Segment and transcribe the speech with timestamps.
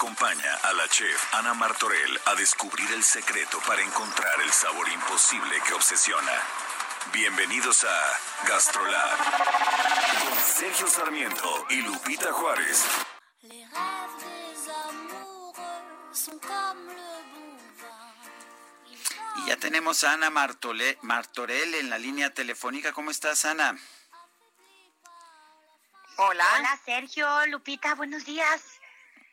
[0.00, 5.60] Acompaña a la chef Ana Martorell a descubrir el secreto para encontrar el sabor imposible
[5.66, 6.32] que obsesiona.
[7.12, 9.18] Bienvenidos a Gastrolab
[10.24, 12.82] con Sergio Sarmiento y Lupita Juárez.
[19.36, 22.94] Y ya tenemos a Ana Martole- Martorell en la línea telefónica.
[22.94, 23.76] ¿Cómo estás, Ana?
[26.16, 26.46] Hola.
[26.56, 28.79] Hola, Sergio, Lupita, buenos días.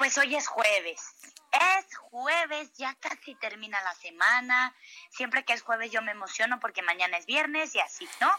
[0.00, 1.12] Pues hoy es jueves.
[1.52, 4.74] Es jueves, ya casi termina la semana.
[5.10, 8.30] Siempre que es jueves yo me emociono porque mañana es viernes y así, ¿no?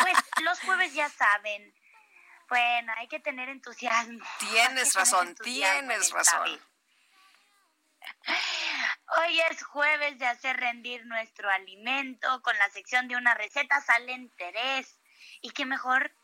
[0.00, 1.74] Pues los jueves ya saben.
[2.48, 4.18] Bueno, hay que tener entusiasmo.
[4.38, 6.42] Tienes razón, entusiasmo tienes razón.
[6.44, 6.62] vida.
[9.18, 14.12] Hoy es jueves de hacer rendir nuestro alimento con la sección de una receta sale
[14.12, 14.98] interés.
[15.42, 16.14] Y qué mejor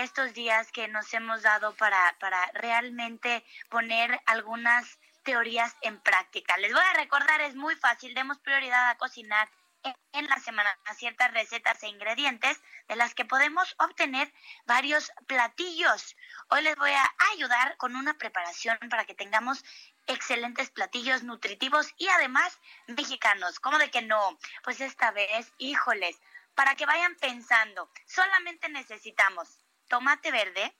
[0.00, 6.56] estos días que nos hemos dado para, para realmente poner algunas teorías en práctica.
[6.56, 9.48] Les voy a recordar, es muy fácil, demos prioridad a cocinar
[9.84, 14.32] en, en la semana a ciertas recetas e ingredientes de las que podemos obtener
[14.66, 16.16] varios platillos.
[16.48, 19.64] Hoy les voy a ayudar con una preparación para que tengamos
[20.06, 23.60] excelentes platillos nutritivos y además mexicanos.
[23.60, 24.38] ¿Cómo de que no?
[24.64, 26.20] Pues esta vez, híjoles,
[26.54, 29.58] para que vayan pensando, solamente necesitamos
[29.92, 30.74] tomate verde,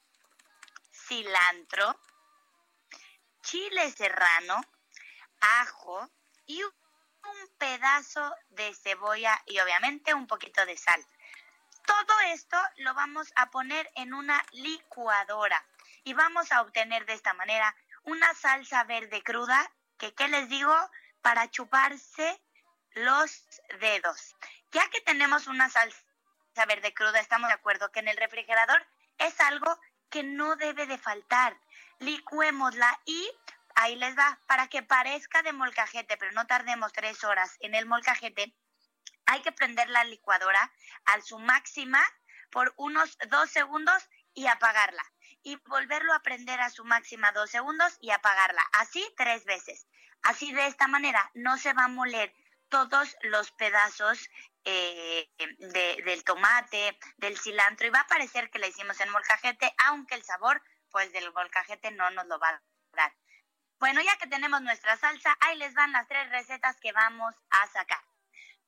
[0.90, 2.00] cilantro,
[3.42, 4.58] chile serrano,
[5.60, 6.10] ajo
[6.46, 11.06] y un pedazo de cebolla y obviamente un poquito de sal.
[11.84, 15.62] Todo esto lo vamos a poner en una licuadora
[16.04, 20.74] y vamos a obtener de esta manera una salsa verde cruda que, ¿qué les digo?
[21.20, 22.40] Para chuparse
[22.92, 23.44] los
[23.78, 24.34] dedos.
[24.70, 26.00] Ya que tenemos una salsa
[26.66, 28.86] verde cruda, estamos de acuerdo que en el refrigerador
[29.26, 29.78] es algo
[30.10, 31.58] que no debe de faltar.
[31.98, 33.30] Licuémosla y
[33.74, 37.86] ahí les va, para que parezca de molcajete, pero no tardemos tres horas en el
[37.86, 38.54] molcajete,
[39.26, 40.72] hay que prender la licuadora
[41.04, 42.02] a su máxima
[42.50, 45.04] por unos dos segundos y apagarla.
[45.44, 48.62] Y volverlo a prender a su máxima dos segundos y apagarla.
[48.72, 49.86] Así tres veces.
[50.22, 52.32] Así de esta manera no se va a moler
[52.68, 54.28] todos los pedazos
[54.64, 55.51] eh, de-
[56.12, 60.22] del tomate, del cilantro y va a parecer que le hicimos en molcajete, aunque el
[60.22, 62.62] sabor pues del molcajete no nos lo va a
[62.92, 63.16] dar.
[63.78, 67.66] Bueno, ya que tenemos nuestra salsa, ahí les van las tres recetas que vamos a
[67.68, 68.04] sacar.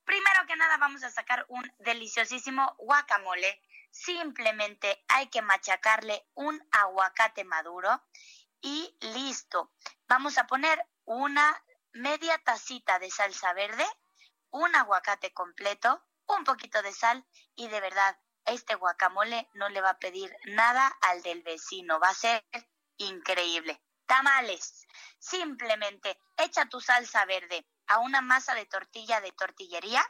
[0.05, 3.61] Primero que nada vamos a sacar un deliciosísimo guacamole.
[3.91, 8.03] Simplemente hay que machacarle un aguacate maduro
[8.63, 9.71] y listo.
[10.09, 11.63] Vamos a poner una
[11.93, 13.87] media tacita de salsa verde,
[14.49, 17.25] un aguacate completo, un poquito de sal
[17.55, 21.99] y de verdad, este guacamole no le va a pedir nada al del vecino.
[21.99, 22.45] Va a ser
[22.99, 23.81] increíble.
[24.07, 24.87] Tamales.
[25.19, 30.05] Simplemente echa tu salsa verde a una masa de tortilla de tortillería.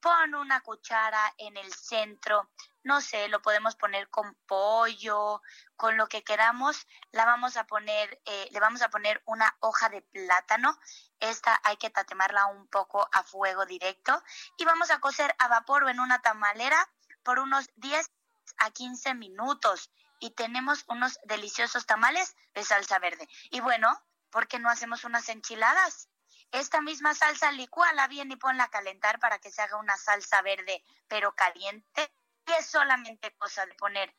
[0.00, 2.50] Pon una cuchara en el centro.
[2.84, 5.42] No sé, lo podemos poner con pollo,
[5.74, 6.86] con lo que queramos.
[7.12, 10.78] La vamos a poner, eh, le vamos a poner una hoja de plátano.
[11.18, 14.22] Esta hay que tatemarla un poco a fuego directo.
[14.58, 16.88] Y vamos a cocer a vapor o en una tamalera
[17.22, 18.10] por unos 10
[18.58, 19.90] a 15 minutos
[20.20, 23.28] y tenemos unos deliciosos tamales de salsa verde.
[23.50, 23.98] Y bueno,
[24.30, 26.08] ¿por qué no hacemos unas enchiladas?
[26.50, 30.40] Esta misma salsa licuala bien y ponla a calentar para que se haga una salsa
[30.42, 32.12] verde, pero caliente.
[32.46, 34.14] Y es solamente cosa de poner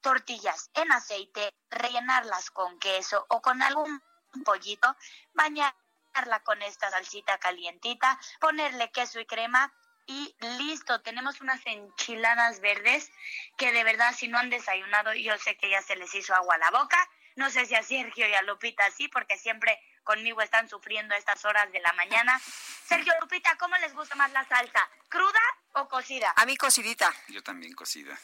[0.00, 4.02] tortillas en aceite, rellenarlas con queso o con algún
[4.44, 4.96] pollito,
[5.34, 9.72] bañarla con esta salsita calientita, ponerle queso y crema
[10.06, 13.10] y listo, tenemos unas enchiladas verdes
[13.56, 16.56] que de verdad si no han desayunado, yo sé que ya se les hizo agua
[16.56, 16.98] a la boca.
[17.40, 21.42] No sé si a Sergio y a Lupita sí, porque siempre conmigo están sufriendo estas
[21.46, 22.38] horas de la mañana.
[22.84, 24.86] Sergio, Lupita, ¿cómo les gusta más la salsa?
[25.08, 25.40] ¿Cruda
[25.72, 26.34] o cocida?
[26.36, 27.10] A mí cocidita.
[27.28, 28.14] Yo también cocida.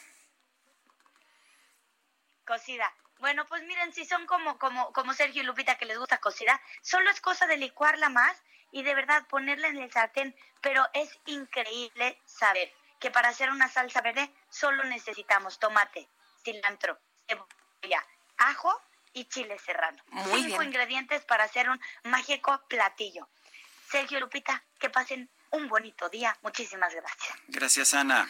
[2.44, 2.94] Cocida.
[3.18, 6.60] Bueno, pues miren, si son como, como, como Sergio y Lupita que les gusta cocida,
[6.82, 8.36] solo es cosa de licuarla más
[8.70, 10.36] y de verdad ponerla en el sartén.
[10.60, 12.70] Pero es increíble saber
[13.00, 16.06] que para hacer una salsa verde solo necesitamos tomate,
[16.44, 18.06] cilantro, cebolla,
[19.16, 20.02] y chile serrano.
[20.10, 20.68] Muy Cinco bien.
[20.68, 23.26] ingredientes para hacer un mágico platillo.
[23.90, 26.36] Sergio Lupita, que pasen un bonito día.
[26.42, 27.34] Muchísimas gracias.
[27.48, 28.28] Gracias, Ana.